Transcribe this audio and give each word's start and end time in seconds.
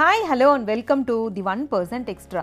Hi 0.00 0.22
hello 0.30 0.46
and 0.52 0.66
welcome 0.66 1.00
to 1.04 1.14
the 1.30 1.42
one 1.44 1.62
percent 1.70 2.06
extra 2.08 2.42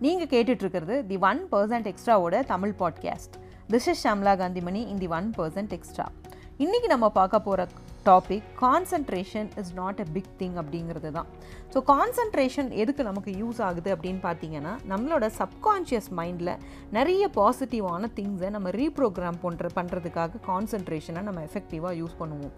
நீங்கள் 0.00 0.28
கேட்டுட்ருக்கிறது 0.28 0.96
the 1.06 1.16
one 1.20 1.38
percent 1.52 1.86
எக்ஸ்ட்ராவோட 1.86 2.40
Tamil 2.46 2.74
podcast 2.78 3.36
this 3.70 3.86
is 3.88 4.02
Shamla 4.06 4.32
Kanthimani 4.34 4.82
in 4.88 4.98
the 4.98 5.08
one 5.08 5.28
percent 5.38 5.72
extra 5.72 6.06
இன்றைக்கி 6.58 6.88
நம்ம 6.88 7.08
பார்க்க 7.10 7.40
போகிற 7.40 7.66
topic 8.10 8.46
concentration 8.62 9.48
is 9.62 9.72
not 9.80 10.00
a 10.04 10.06
big 10.16 10.32
thing 10.40 10.56
அப்படிங்கிறது 10.62 11.10
தான் 11.16 11.28
so 11.74 11.80
concentration 11.92 12.70
எதுக்கு 12.82 13.02
நமக்கு 13.08 13.32
யூஸ் 13.42 13.60
ஆகுது 13.68 13.90
அப்படின்னு 13.94 14.20
பார்த்தீங்கன்னா 14.28 14.74
நம்மளோட 14.92 15.26
சப்கான்ஷியஸ் 15.40 16.10
மைண்டில் 16.20 16.52
நிறைய 16.98 17.24
பாசிட்டிவான 17.38 18.10
திங்ஸை 18.18 18.50
நம்ம 18.56 18.70
ரீப்ரோக்ராம் 18.80 19.40
பண்ணுற 19.46 19.68
பண்ணுறதுக்காக 19.78 20.40
கான்சன்ட்ரேஷனை 20.50 21.22
நம்ம 21.28 21.42
எஃபெக்டிவாக 21.48 21.94
யூஸ் 22.02 22.16
பண்ணுவோம். 22.22 22.54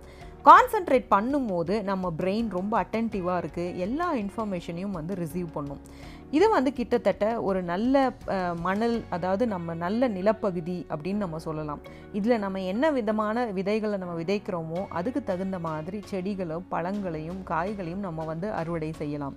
கான்சன்ட்ரேட் 0.48 1.06
பண்ணும்போது 1.14 1.74
நம்ம 1.88 2.06
பிரெயின் 2.20 2.48
ரொம்ப 2.58 2.74
அட்டென்டிவாக 2.84 3.40
இருக்குது 3.42 3.76
எல்லா 3.84 4.08
இன்ஃபர்மேஷனையும் 4.22 4.96
வந்து 4.98 5.14
ரிசீவ் 5.20 5.50
பண்ணும். 5.56 5.82
இது 6.36 6.46
வந்து 6.54 6.70
கிட்டத்தட்ட 6.76 7.24
ஒரு 7.48 7.60
நல்ல 7.70 8.02
மணல் 8.66 8.96
அதாவது 9.16 9.44
நம்ம 9.54 9.74
நல்ல 9.82 10.08
நிலப்பகுதி 10.16 10.76
அப்படின்னு 10.92 11.24
நம்ம 11.24 11.40
சொல்லலாம். 11.46 11.80
இதில் 12.18 12.42
நம்ம 12.44 12.60
என்ன 12.72 12.90
விதமான 12.98 13.44
விதைகளை 13.58 13.96
நம்ம 14.02 14.14
விதைக்கிறோமோ 14.20 14.80
அதுக்கு 15.00 15.22
தகுந்த 15.30 15.58
மாதிரி 15.68 15.98
செடிகளும் 16.12 16.64
பழங்களையும் 16.74 17.42
காய்களையும் 17.52 18.06
நம்ம 18.06 18.24
வந்து 18.32 18.48
அறுவடை 18.60 18.90
செய்யலாம். 19.02 19.36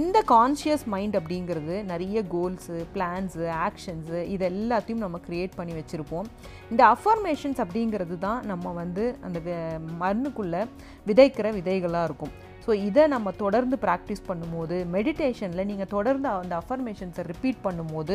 இந்த 0.00 0.18
கான்ஷியஸ் 0.32 0.84
மைண்ட் 0.92 1.16
அப்படிங்கிறது 1.18 1.74
நிறைய 1.90 2.22
கோல்ஸு 2.34 2.76
பிளான்ஸு 2.94 3.44
ஆக்ஷன்ஸு 3.66 4.20
இது 4.34 4.44
எல்லாத்தையும் 4.52 5.04
நம்ம 5.04 5.20
க்ரியேட் 5.26 5.58
பண்ணி 5.58 5.74
வச்சுருப்போம். 5.78 6.28
இந்த 6.72 6.82
அஃபர்மேஷன்ஸ் 6.94 7.62
அப்படிங்கிறது 7.64 8.16
தான் 8.26 8.40
நம்ம 8.52 8.72
வந்து 8.82 9.04
அந்த 9.28 9.40
மண்ணுக்குள்ளே 10.02 10.62
விதைக்கிற 11.10 11.52
விதைகளாக 11.58 12.08
இருக்கும். 12.10 12.34
ஸோ 12.66 12.72
இதை 12.86 13.02
நம்ம 13.06 13.32
தொடர்ந்து 13.42 13.76
ப்ராக்டிஸ் 13.84 14.22
பண்ணும்போது 14.28 14.76
மெடிடேஷனில் 14.94 15.68
நீங்கள் 15.70 15.92
தொடர்ந்து 15.96 16.28
அந்த 16.28 16.54
அஃபர்மேஷன்ஸை 16.62 17.24
ரிப்பீட் 17.32 17.64
பண்ணும்போது 17.66 18.14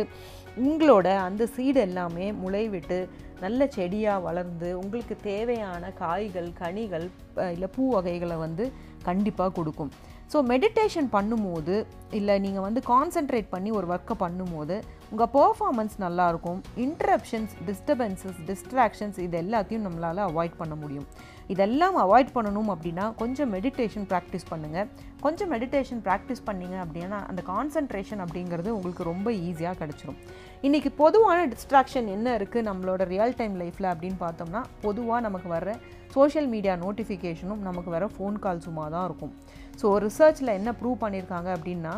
உங்களோட 0.66 1.07
அந்த 1.27 1.44
சீடு 1.55 1.80
எல்லாமே 1.88 2.25
முளைவிட்டு 2.41 2.97
நல்ல 3.41 3.67
செடியாக 3.75 4.25
வளர்ந்து 4.27 4.69
உங்களுக்கு 4.81 5.16
தேவையான 5.29 5.83
காய்கள் 6.02 6.49
கனிகள் 6.61 7.05
இல்லை 7.53 7.69
பூ 7.75 7.83
வகைகளை 7.95 8.38
வந்து 8.45 8.66
கண்டிப்பாக 9.03 9.53
கொடுக்கும். 9.57 9.91
ஸோ 10.33 10.39
மெடிடேஷன் 10.52 11.09
பண்ணும்போது 11.16 11.75
இல்லை 12.17 12.35
நீங்கள் 12.45 12.65
வந்து 12.65 12.81
கான்சென்ட்ரேட் 12.93 13.51
பண்ணி 13.53 13.69
ஒரு 13.79 13.87
ஒர்க்கை 13.93 14.15
பண்ணும்போது 14.23 14.75
உங்கள் 15.11 15.31
பர்ஃபார்மன்ஸ் 15.35 15.95
நல்லாயிருக்கும் 16.03 16.59
இன்ட்ரப்ஷன்ஸ் 16.85 17.53
டிஸ்டர்பன்சஸ் 17.67 18.39
டிஸ்ட்ராக்ஷன்ஸ் 18.49 19.19
இது 19.25 19.37
எல்லாத்தையும் 19.43 19.85
நம்மளால் 19.87 20.21
அவாய்ட் 20.27 20.55
பண்ண 20.61 20.75
முடியும். 20.81 21.07
இதெல்லாம் 21.53 21.97
அவாய்ட் 22.03 22.33
பண்ணணும் 22.35 22.69
அப்படின்னா 22.73 23.05
கொஞ்சம் 23.21 23.49
மெடிடேஷன் 23.55 24.05
ப்ராக்டிஸ் 24.11 24.45
பண்ணுங்கள் 24.51 24.89
கொஞ்சம் 25.25 25.51
மெடிடேஷன் 25.53 26.01
ப்ராக்டிஸ் 26.07 26.45
பண்ணிங்க 26.49 26.75
அப்படின்னா 26.85 27.19
அந்த 27.31 27.41
கான்சன்ட்ரேஷன் 27.51 28.21
அப்படிங்கிறது 28.25 28.69
உங்களுக்கு 28.77 29.03
ரொம்ப 29.11 29.29
ஈஸியாக 29.47 29.75
கிடச்சிரும். 29.81 30.19
இன்றைக்கி 30.67 30.91
பொதுவான 31.01 31.39
டிஸ்ட்ராக்ஷன் 31.53 32.07
என்ன 32.15 32.37
இருக்குது 32.39 32.67
நம்மளோட 32.69 33.03
ரியல் 33.13 33.37
டைம் 33.39 33.55
லைஃப்பில் 33.61 33.91
அப்படின்னு 33.93 34.19
பார்த்தோம்னா 34.25 34.61
பொதுவாக 34.85 35.21
நமக்கு 35.27 35.49
வர்ற 35.55 35.73
சோஷியல் 36.15 36.49
மீடியா 36.53 36.73
நோட்டிஃபிகேஷனும் 36.85 37.61
நமக்கு 37.67 37.89
வர 37.95 38.05
ஃபோன் 38.15 38.37
கால்ஸுமாக 38.45 38.89
தான் 38.95 39.05
இருக்கும். 39.09 39.33
ஸோ 39.81 39.89
ரிசர்ச்சில் 40.05 40.57
என்ன 40.59 40.69
ப்ரூவ் 40.79 40.97
பண்ணியிருக்காங்க 41.03 41.49
அப்படின்னா 41.57 41.93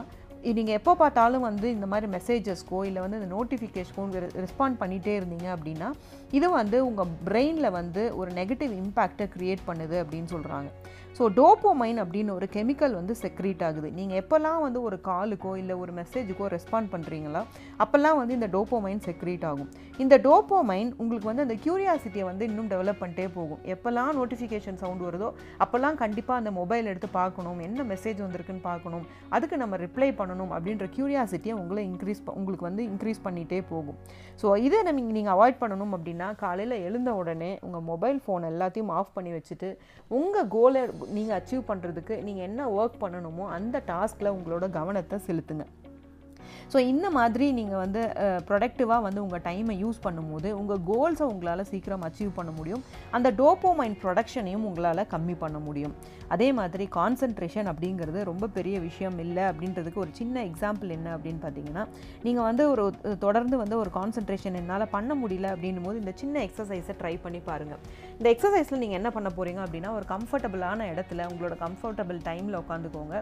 நீங்கள் 0.51 0.73
எப்போ 0.73 0.93
பார்த்தாலும் 0.95 1.41
வந்து 1.41 1.67
இந்த 1.69 1.85
மாதிரி 1.85 2.07
மெசேஜஸ்க்கோ 2.11 2.79
இல்லை 2.85 3.01
வந்து 3.01 3.19
இந்த 3.19 3.29
நோட்டிஃபிகேஷனுக்கோ 3.35 4.05
ரெஸ்பாண்ட் 4.37 4.79
பண்ணிகிட்டே 4.79 5.13
இருந்தீங்க 5.15 5.47
அப்படின்னா 5.55 5.89
இது 6.31 6.49
வந்து 6.49 6.85
உங்கள் 6.85 7.13
பிரெயினில் 7.25 7.71
வந்து 7.71 8.15
ஒரு 8.15 8.31
நெகட்டிவ் 8.31 8.73
இம்பேக்டை 8.79 9.27
க்ரியேட் 9.35 9.63
பண்ணுது 9.67 9.97
அப்படின்னு 10.03 10.29
சொல்கிறாங்க 10.33 10.69
ஸோ 11.17 11.23
டோப்போமைன் 11.39 11.99
அப்படின்னு 12.03 12.31
ஒரு 12.37 12.47
கெமிக்கல் 12.55 12.93
வந்து 12.99 13.13
செக்ரீட் 13.23 13.63
ஆகுது. 13.67 13.89
நீங்கள் 13.97 14.19
எப்போல்லாம் 14.21 14.61
வந்து 14.65 14.79
ஒரு 14.87 14.97
காலுக்கோ 15.07 15.51
இல்லை 15.61 15.75
ஒரு 15.83 15.91
மெசேஜுக்கோ 15.99 16.45
ரெஸ்பாண்ட் 16.55 16.89
பண்ணுறீங்களா 16.93 17.41
அப்போல்லாம் 17.83 18.17
வந்து 18.21 18.33
இந்த 18.37 18.47
டோப்போமைன் 18.55 19.01
செக்ரீட் 19.07 19.45
ஆகும். 19.49 19.69
இந்த 20.03 20.15
டோப்போமைன் 20.27 20.89
உங்களுக்கு 21.01 21.29
வந்து 21.29 21.43
அந்த 21.45 21.57
க்யூரியாசிட்டியை 21.65 22.25
வந்து 22.29 22.43
இன்னும் 22.49 22.69
டெவலப் 22.73 23.01
பண்ணிட்டே 23.01 23.27
போகும். 23.35 23.61
எப்போல்லாம் 23.73 24.11
நோட்டிஃபிகேஷன் 24.19 24.79
சவுண்ட் 24.83 25.03
வருதோ 25.07 25.29
அப்போல்லாம் 25.65 25.99
கண்டிப்பாக 26.03 26.41
அந்த 26.41 26.53
மொபைல் 26.59 26.89
எடுத்து 26.93 27.09
பார்க்கணும். 27.19 27.59
என்ன 27.67 27.85
மெசேஜ் 27.93 28.19
வந்திருக்குன்னு 28.25 28.63
பார்க்கணும். 28.69 29.05
அதுக்கு 29.35 29.61
நம்ம 29.63 29.77
ரிப்ளை 29.85 30.09
பண்ணணும் 30.21 30.51
அப்படின்ற 30.57 30.87
க்யூரியாசிட்டியை 30.95 31.57
உங்களை 31.61 31.83
இன்க்ரீஸ் 31.91 32.23
உங்களுக்கு 32.39 32.67
வந்து 32.69 32.83
இன்க்ரீஸ் 32.91 33.23
பண்ணிகிட்டே 33.27 33.61
போகும். 33.73 33.99
ஸோ 34.41 34.57
இதை 34.67 34.81
நம்ம 34.89 35.05
நீங்கள் 35.19 35.35
அவாய்ட் 35.35 35.61
பண்ணணும் 35.61 35.95
அப்படின்னா 35.99 36.29
காலையில் 36.43 36.77
எழுந்த 36.87 37.09
உடனே 37.21 37.51
உங்கள் 37.67 37.85
மொபைல் 37.91 38.19
ஃபோன் 38.25 38.49
எல்லாத்தையும் 38.51 38.91
ஆஃப் 38.99 39.15
பண்ணி 39.19 39.33
வச்சுட்டு 39.37 39.71
உங்கள் 40.11 40.51
கோலை 40.55 40.81
நீங்கள் 41.15 41.37
அச்சீவ் 41.39 41.69
பண்ணுறதுக்கு 41.69 42.15
நீங்கள் 42.27 42.47
என்ன 42.49 42.67
ஒர்க் 42.79 43.01
பண்ணணுமோ 43.03 43.45
அந்த 43.57 43.83
டாஸ்கில் 43.91 44.33
உங்களோட 44.37 44.65
கவனத்தை 44.79 45.19
செலுத்துங்க. 45.27 45.65
ஸோ 46.73 46.77
இந்த 46.91 47.07
மாதிரி 47.17 47.45
நீங்கள் 47.59 47.81
வந்து 47.83 48.01
ப்ரொடக்டிவாக 48.49 49.01
வந்து 49.07 49.21
உங்கள் 49.25 49.43
டைமை 49.47 49.75
யூஸ் 49.83 49.99
பண்ணும்போது 50.05 50.51
உங்கள் 50.61 50.81
கோல்ஸை 50.91 51.27
உங்களால் 51.33 51.69
சீக்கிரம் 51.71 52.05
அச்சீவ் 52.07 52.31
பண்ண 52.39 52.51
முடியும். 52.59 52.83
அந்த 53.17 53.31
டோப்போமைன் 53.41 53.97
ப்ரொடக்ஷனையும் 54.03 54.65
உங்களால் 54.69 55.03
கம்மி 55.13 55.37
பண்ண 55.43 55.57
முடியும். 55.67 55.95
அதே 56.35 56.49
மாதிரி 56.59 56.85
கான்சன்ட்ரேஷன் 56.97 57.67
அப்படிங்கிறது 57.71 58.19
ரொம்ப 58.31 58.45
பெரிய 58.57 58.75
விஷயம் 58.87 59.17
இல்லை 59.25 59.43
அப்படின்றதுக்கு 59.51 60.03
ஒரு 60.05 60.11
சின்ன 60.19 60.35
எக்ஸாம்பிள் 60.49 60.93
என்ன 60.97 61.07
அப்படின்னு 61.15 61.41
பார்த்தீங்கன்னா 61.45 61.83
நீங்கள் 62.25 62.47
வந்து 62.49 62.63
ஒரு 62.73 62.83
தொடர்ந்து 63.25 63.55
வந்து 63.63 63.75
ஒரு 63.83 63.91
கான்சன்ட்ரேஷன் 63.99 64.57
என்னால் 64.61 64.85
பண்ண 64.95 65.13
முடியல 65.21 65.51
அப்படின்னும் 65.53 65.87
போது 65.87 66.01
இந்த 66.03 66.13
சின்ன 66.21 66.41
எக்ஸசைஸை 66.47 66.95
ட்ரை 67.01 67.13
பண்ணி 67.25 67.41
பாருங்கள் 67.49 67.81
இந்த 68.17 68.27
எக்ஸசைஸில் 68.33 68.81
நீங்கள் 68.83 68.99
என்ன 68.99 69.11
பண்ண 69.17 69.29
போகிறீங்க 69.37 69.61
அப்படின்னா 69.65 69.91
ஒரு 69.97 70.07
கம்ஃபர்டபுளான 70.13 70.87
இடத்துல 70.93 71.27
உங்களோட 71.31 71.55
கம்ஃபர்டபுள் 71.65 72.19
டைமில் 72.29 72.59
உட்காந்துக்கோங்க. 72.61 73.15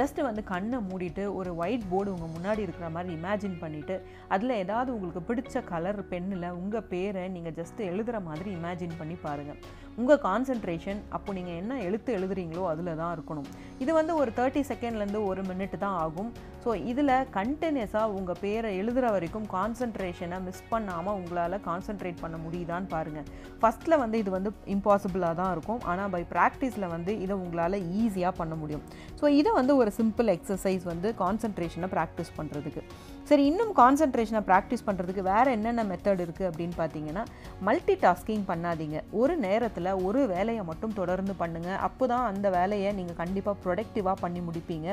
ஜஸ்ட் 0.00 0.20
வந்து 0.28 0.44
கண்ணை 0.52 0.80
மூடிட்டு 0.88 1.24
ஒரு 1.38 1.52
ஒயிட் 1.62 1.86
போர்டு 1.92 2.14
உங்கள் 2.16 2.34
முன்னாடி 2.36 2.62
இருக்கிற 2.76 2.94
மாதிரி 2.96 3.10
இமேஜின் 3.18 3.60
பண்ணிவிட்டு 3.62 3.94
அதில் 4.34 4.60
ஏதாவது 4.62 4.90
உங்களுக்கு 4.94 5.20
பிடிச்ச 5.28 5.62
கலர் 5.70 6.00
பெண்ணில் 6.10 6.48
உங்கள் 6.60 6.86
பேரை 6.90 7.22
நீங்கள் 7.34 7.54
ஜஸ்ட் 7.58 7.80
எழுதுகிற 7.90 8.18
மாதிரி 8.28 8.50
இமேஜின் 8.58 8.98
பண்ணி 8.98 9.16
பாருங்கள் 9.26 9.60
உங்கள் 10.00 10.20
கான்சன்ட்ரேஷன் 10.26 11.00
அப்போ 11.16 11.30
நீங்கள் 11.38 11.58
என்ன 11.62 11.78
எழுத்து 11.86 12.10
எழுதுறீங்களோ 12.18 12.64
அதில் 12.72 12.98
தான் 13.00 13.14
இருக்கணும். 13.16 13.48
இது 13.82 13.92
வந்து 14.00 14.12
ஒரு 14.22 14.30
தேர்ட்டி 14.38 14.62
செகண்ட்லேருந்து 14.72 15.22
ஒரு 15.30 15.42
மினிட் 15.50 15.82
தான் 15.84 15.96
ஆகும். 16.04 16.30
ஸோ 16.66 16.72
இதில் 16.90 17.12
கண்டினியூஸாக 17.36 18.14
உங்கள் 18.18 18.38
பேரை 18.44 18.70
எழுதுகிற 18.78 19.06
வரைக்கும் 19.16 19.44
கான்சன்ட்ரேஷனை 19.52 20.38
மிஸ் 20.46 20.62
பண்ணாமல் 20.70 21.16
உங்களால் 21.18 21.54
கான்சன்ட்ரேட் 21.66 22.18
பண்ண 22.22 22.36
முடியுதான்னு 22.44 22.88
பாருங்கள் 22.94 23.26
ஃபஸ்ட்டில் 23.60 23.96
வந்து 24.02 24.16
இது 24.22 24.30
வந்து 24.36 24.50
இம்பாசிபிளாக 24.74 25.34
தான் 25.40 25.52
இருக்கும். 25.56 25.80
ஆனால் 25.92 26.10
பை 26.14 26.22
ப்ராக்டிஸில் 26.32 26.86
வந்து 26.94 27.14
இதை 27.24 27.34
உங்களால் 27.44 27.78
ஈஸியாக 28.00 28.32
பண்ண 28.40 28.54
முடியும். 28.62 28.82
ஸோ 29.20 29.28
இதை 29.40 29.52
வந்து 29.60 29.76
ஒரு 29.82 29.92
சிம்பிள் 30.00 30.30
எக்ஸசைஸ் 30.36 30.86
வந்து 30.92 31.10
கான்சன்ட்ரேஷனை 31.22 31.90
ப்ராக்டிஸ் 31.94 32.34
பண்ணுறதுக்கு 32.38 32.82
சரி 33.28 33.44
இன்னும் 33.50 33.70
கான்சன்ட்ரேஷனை 33.78 34.40
ப்ராக்டிஸ் 34.48 34.84
பண்ணுறதுக்கு 34.86 35.22
வேறு 35.28 35.48
என்னென்ன 35.56 35.84
மெத்தட் 35.88 36.20
இருக்குது 36.24 36.48
அப்படின்னு 36.48 36.74
பார்த்தீங்கன்னா 36.80 37.22
மல்டி 37.66 37.94
டாஸ்கிங் 38.04 38.44
பண்ணாதீங்க. 38.50 38.98
ஒரு 39.20 39.34
நேரத்தில் 39.44 39.88
ஒரு 40.06 40.20
வேலையை 40.32 40.62
மட்டும் 40.68 40.94
தொடர்ந்து 40.98 41.34
பண்ணுங்கள் 41.40 41.80
அப்போ 41.86 42.06
தான் 42.12 42.26
அந்த 42.30 42.46
வேலையை 42.56 42.90
நீங்கள் 42.98 43.18
கண்டிப்பாக 43.22 43.56
ப்ரொடக்டிவாக 43.64 44.16
பண்ணி 44.24 44.40
முடிப்பீங்க. 44.48 44.88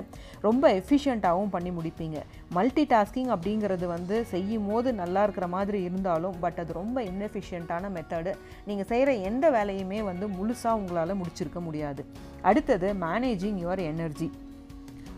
ரொம்ப 0.47 0.63
எஃபிஷியண்ட்டாகவும் 0.79 1.53
பண்ணி 1.55 1.73
முடிப்பீங்க. 1.77 2.19
மல்டி 2.57 2.85
டாஸ்கிங் 2.93 3.31
அப்படிங்கிறது 3.35 3.87
வந்து 3.95 4.17
செய்யும் 4.33 4.69
போது 4.71 4.91
நல்லா 5.01 5.23
இருக்கிற 5.27 5.47
மாதிரி 5.55 5.81
இருந்தாலும் 5.89 6.39
பட் 6.45 6.61
அது 6.63 6.73
ரொம்ப 6.81 7.03
இன்எஃபிஷியண்ட்டான 7.11 7.91
மெத்தடு 7.97 8.33
நீங்கள் 8.69 8.89
செய்கிற 8.93 9.13
எந்த 9.31 9.45
வேலையுமே 9.57 9.99
வந்து 10.11 10.27
முழுசாக 10.37 10.79
உங்களால் 10.81 11.19
முடிச்சிருக்க 11.21 11.61
முடியாது. 11.67 12.03
அடுத்தது 12.51 12.89
மேனேஜிங் 13.05 13.61
யுவர் 13.65 13.83
எனர்ஜி 13.91 14.29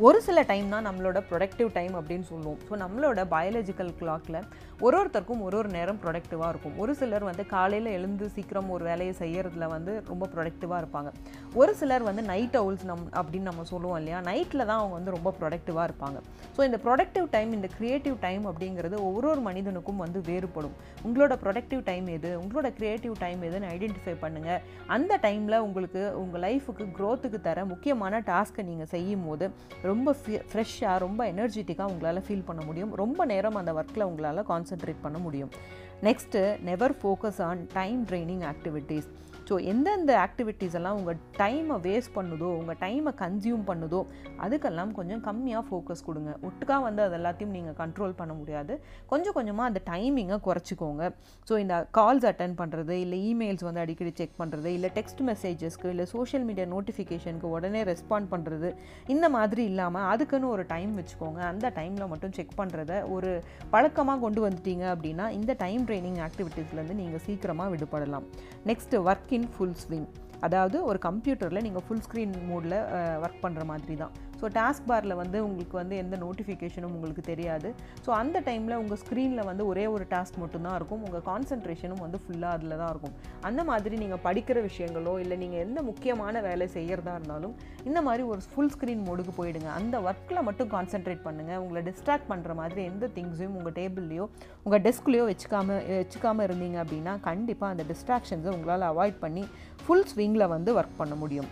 ஒரு 0.03 0.19
சில 0.25 0.39
டைம் 0.49 0.71
தான் 0.73 0.85
நம்மளோட 0.85 1.17
ப்ரொடக்டிவ் 1.27 1.69
டைம் 1.75 1.93
அப்படின்னு 1.97 2.25
சொல்லுவோம். 2.29 2.57
ஸோ 2.67 2.73
நம்மளோட 2.81 3.19
பயாலஜிக்கல் 3.33 3.91
கிளாக்கில் 3.99 4.37
ஒரு 4.85 4.95
ஒருத்தருக்கும் 4.99 5.43
ஒரு 5.47 5.55
ஒரு 5.59 5.69
நேரம் 5.75 5.99
ப்ரொடக்டிவாக 6.01 6.49
இருக்கும். 6.53 6.73
ஒரு 6.83 6.93
சிலர் 7.01 7.25
வந்து 7.27 7.43
காலையில் 7.53 7.87
எழுந்து 7.97 8.25
சீக்கிரம் 8.35 8.71
ஒரு 8.75 8.83
வேலையை 8.89 9.13
செய்கிறதுல 9.19 9.67
வந்து 9.73 9.91
ரொம்ப 10.09 10.27
ப்ரொடக்டிவாக 10.33 10.79
இருப்பாங்க. 10.83 11.11
ஒரு 11.61 11.75
சிலர் 11.81 12.03
வந்து 12.09 12.23
நைட் 12.31 12.57
அவுல்ஸ் 12.61 12.83
நம் 12.89 13.05
அப்படின்னு 13.19 13.49
நம்ம 13.49 13.63
சொல்லுவோம் 13.71 13.99
இல்லையா? 14.01 14.19
நைட்டில் 14.29 14.65
தான் 14.69 14.79
அவங்க 14.81 14.95
வந்து 14.99 15.13
ரொம்ப 15.17 15.33
ப்ரொடக்டிவாக 15.39 15.85
இருப்பாங்க. 15.89 16.17
ஸோ 16.57 16.63
இந்த 16.69 16.79
ப்ரொடக்டிவ் 16.87 17.29
டைம் 17.35 17.53
இந்த 17.59 17.69
க்ரியேட்டிவ் 17.77 18.17
டைம் 18.25 18.43
அப்படிங்கிறது 18.51 18.99
ஒரு 19.11 19.29
ஒரு 19.33 19.43
மனிதனுக்கும் 19.47 20.03
வந்து 20.05 20.21
வேறுபடும். 20.31 20.75
உங்களோட 21.07 21.35
ப்ரொடக்டிவ் 21.45 21.83
டைம் 21.91 22.09
எது? 22.17 22.33
உங்களோட 22.43 22.71
க்ரியேட்டிவ் 22.81 23.15
டைம் 23.23 23.41
எதுன்னு 23.49 23.71
ஐடென்டிஃபை 23.77 24.17
பண்ணுங்கள் 24.25 24.61
அந்த 24.97 25.13
டைமில் 25.27 25.59
உங்களுக்கு 25.69 26.03
உங்கள் 26.23 26.45
லைஃபுக்கு 26.47 26.87
க்ரோத்துக்கு 26.99 27.41
தர 27.49 27.65
முக்கியமான 27.73 28.23
டாஸ்க்கை 28.33 28.67
நீங்கள் 28.73 28.93
செய்யும் 28.97 29.25
போது 29.29 29.47
ரொம்ப 29.91 30.15
ஃப்ரெஷ்ஷாக 30.25 30.97
ரொம்ப 31.05 31.21
எனர்ஜெட்டிக்காக 31.31 31.91
உங்களால் 31.93 32.25
ஃபீல் 32.27 32.47
பண்ண 32.49 32.61
முடியும். 32.65 32.93
ரொம்ப 33.03 33.25
நேரம் 33.31 33.59
அந்த 33.61 33.71
ஒர்க்கில் 33.79 34.09
உங்களால் 34.09 34.47
கான்சென்ட்ரேட் 34.51 35.03
பண்ண 35.05 35.17
முடியும். 35.25 35.51
Next 36.07 36.41
never 36.69 36.93
focus 37.01 37.41
on 37.49 37.61
time 37.73 38.01
training 38.09 38.43
activities 38.53 39.09
so 39.49 39.55
எந்தெந்த 39.71 40.11
ஆக்டிவிட்டீஸ் 40.25 40.75
எல்லாம் 40.79 40.97
உங்கள் 40.99 41.17
டைமை 41.41 41.75
வேஸ்ட் 41.87 42.13
பண்ணுதோ 42.17 42.47
உங்கள் 42.59 42.77
டைமை 42.83 43.11
கன்சியூம் 43.23 43.63
பண்ணுதோ 43.69 43.99
அதுக்கெல்லாம் 44.45 44.91
கொஞ்சம் 44.99 45.21
கம்மியாக 45.27 45.63
ஃபோக்கஸ் 45.67 46.03
கொடுங்க. 46.07 46.31
ஒட்டுக்கா 46.47 46.77
வந்து 46.87 47.01
அது 47.07 47.15
எல்லாத்தையும் 47.19 47.53
நீங்கள் 47.57 47.77
கண்ட்ரோல் 47.81 48.15
பண்ண 48.21 48.33
முடியாது. 48.39 48.73
கொஞ்சம் 49.11 49.35
கொஞ்சமாக 49.37 49.69
அந்த 49.71 49.81
டைமிங்கை 49.91 50.39
குறைச்சிக்கோங்க. 50.47 51.03
ஸோ 51.49 51.53
இந்த 51.63 51.75
கால்ஸ் 51.97 52.27
அட்டன் 52.31 52.55
பண்ணுறது 52.61 52.95
இல்லை 53.03 53.19
இமெயில்ஸ் 53.31 53.65
வந்து 53.67 53.83
அடிக்கடி 53.83 54.13
செக் 54.21 54.35
பண்ணுறது 54.41 54.71
இல்லை 54.77 54.91
டெக்ஸ்ட் 54.97 55.21
மெசேஜஸ்க்கு 55.29 55.91
இல்லை 55.93 56.07
சோஷியல் 56.15 56.47
மீடியா 56.49 56.67
நோட்டிஃபிகேஷனுக்கு 56.75 57.49
உடனே 57.57 57.83
ரெஸ்பாண்ட் 57.91 58.29
பண்ணுறது 58.33 58.71
இந்த 59.15 59.25
மாதிரி 59.37 59.63
இல்லாமல் 59.71 60.07
அதுக்குன்னு 60.13 60.49
ஒரு 60.55 60.65
டைம் 60.73 60.91
வச்சுக்கோங்க. 61.01 61.41
அந்த 61.51 61.73
டைமில் 61.79 62.11
மட்டும் 62.13 62.35
செக் 62.39 62.57
பண்ணுறத 62.61 62.91
ஒரு 63.17 63.31
பழக்கமாக 63.75 64.19
கொண்டு 64.25 64.41
வந்துட்டீங்க 64.47 64.85
அப்படின்னா 64.95 65.27
இந்த 65.39 65.51
டைம் 65.63 65.85
ட்ரைனிங் 65.91 66.19
ஆக்டிவிட்டீஸ்லேருந்து 66.27 66.99
நீங்கள் 67.03 67.25
சீக்கிரமாக 67.27 67.69
விடுபடலாம். 67.75 68.27
Next 68.71 69.03
work 69.09 69.33
in 69.35 69.49
full 69.53 69.77
swing 69.83 70.07
அதாவது 70.39 70.77
ஒரு 70.85 70.99
கம்ப்யூட்டரில் 70.99 71.63
நீங்கள் 71.63 71.85
ஃபுல் 71.85 72.03
ஸ்க்ரீன் 72.05 72.33
மோடில் 72.49 72.77
ஒர்க் 73.21 73.43
பண்ணுற 73.43 73.63
மாதிரி 73.65 73.95
தான் 73.95 74.13
ஸோ 74.39 74.45
டாஸ்க் 74.57 74.87
பாரில் 74.91 75.15
வந்து 75.21 75.37
உங்களுக்கு 75.47 75.75
வந்து 75.81 75.95
எந்த 76.03 76.15
நோட்டிஃபிகேஷனும் 76.23 76.95
உங்களுக்கு 76.97 77.23
தெரியாது. 77.31 77.69
ஸோ 78.05 78.09
அந்த 78.21 78.37
டைமில் 78.47 78.77
உங்கள் 78.81 78.99
ஸ்க்ரீனில் 79.03 79.47
வந்து 79.49 79.63
ஒரே 79.71 79.85
ஒரு 79.95 80.05
டாஸ்க் 80.13 80.37
மட்டும்தான் 80.43 80.77
இருக்கும். 80.79 81.03
உங்கள் 81.07 81.25
கான்சன்ட்ரேஷனும் 81.29 82.01
வந்து 82.05 82.19
ஃபுல்லாக 82.23 82.57
அதில் 82.57 82.77
தான் 82.81 82.91
இருக்கும். 82.93 83.15
அந்த 83.49 83.63
மாதிரி 83.69 83.95
நீங்கள் 84.03 84.23
படிக்கிற 84.27 84.57
விஷயங்களோ 84.69 85.15
இல்லை 85.23 85.37
நீங்கள் 85.43 85.63
எந்த 85.67 85.81
முக்கியமான 85.89 86.41
வேலை 86.47 86.67
செய்கிறதா 86.77 87.15
இருந்தாலும் 87.19 87.55
இந்த 87.89 87.99
மாதிரி 88.07 88.25
ஒரு 88.31 88.41
ஃபுல் 88.51 88.71
ஸ்க்ரீன் 88.75 89.03
மோடுக்கு 89.09 89.35
போயிடுங்க. 89.39 89.69
அந்த 89.79 89.95
ஒர்க்கில் 90.09 90.45
மட்டும் 90.49 90.71
கான்சென்ட்ரேட் 90.75 91.25
பண்ணுங்கள் 91.27 91.61
உங்களை 91.65 91.83
டிஸ்ட்ராக்ட் 91.89 92.29
பண்ணுற 92.31 92.53
மாதிரி 92.61 92.83
எந்த 92.91 93.09
திங்ஸையும் 93.17 93.57
உங்கள் 93.59 93.77
டேபிள்லையோ 93.79 94.27
உங்கள் 94.65 94.83
டெஸ்க்லேயோ 94.87 95.25
வச்சுக்காம 95.31 95.79
வச்சுக்காமல் 96.01 96.47
இருந்தீங்க 96.47 96.79
அப்படின்னா 96.83 97.13
கண்டிப்பாக 97.29 97.73
அந்த 97.75 97.85
டிஸ்ட்ராக்ஷன்ஸை 97.91 98.51
உங்களால் 98.57 98.89
அவாய்ட் 98.93 99.21
பண்ணி 99.25 99.45
ஃபுல் 99.83 100.07
ஸ்விங்கில் 100.11 100.51
வந்து 100.55 100.71
ஒர்க் 100.79 100.99
பண்ண 101.01 101.15
முடியும். 101.23 101.49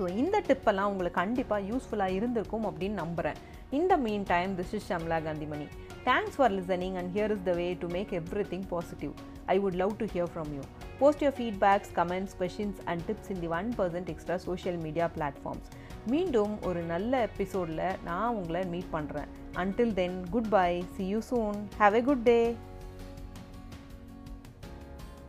ஸோ 0.00 0.06
இந்த 0.16 0.36
டிப்பெல்லாம் 0.46 0.90
உங்களுக்கு 0.90 1.18
கண்டிப்பாக 1.18 1.66
யூஸ்ஃபுல்லாக 1.70 2.16
இருந்திருக்கும் 2.18 2.66
அப்படின்னு 2.68 2.96
நம்புகிறேன் 3.00 3.38
இந்த 3.72 3.94
mean 4.04 4.24
time 4.26 4.52
this 4.58 4.72
is 4.76 4.86
Shamla 4.86 5.18
Kanthimani 5.26 5.66
thanks 6.04 6.36
for 6.36 6.52
listening 6.54 6.96
and 7.00 7.10
here 7.16 7.32
is 7.34 7.44
the 7.44 7.54
way 7.58 7.66
to 7.82 7.88
make 7.88 8.12
everything 8.52 8.64
positive 8.70 9.12
I 9.46 9.56
would 9.64 9.76
love 9.76 9.92
to 10.00 10.06
hear 10.14 10.30
from 10.32 10.50
you 10.56 10.62
post 11.00 11.24
your 11.24 11.36
feedbacks 11.38 11.92
comments 11.98 12.34
questions 12.40 12.80
and 12.86 13.04
tips 13.08 13.30
in 13.34 13.40
the 13.40 13.50
one 13.52 13.68
percent 13.78 14.08
extra 14.08 14.38
social 14.46 14.80
media 14.82 15.08
platforms 15.16 15.68
மீண்டும் 16.06 16.54
ஒரு 16.66 16.82
நல்ல 16.86 17.22
எபிசோடில் 17.28 17.84
நான் 18.04 18.34
உங்களை 18.36 18.64
meet 18.70 18.90
பண்ணுறேன் 18.92 19.30
until 19.58 19.94
then 19.94 20.18
goodbye 20.52 20.68
see 20.96 21.06
you 21.08 21.22
soon 21.30 21.60
have 21.78 21.96
a 21.96 22.02
good 22.02 22.24
day 22.24 22.40